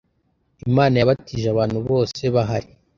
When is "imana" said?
0.67-0.95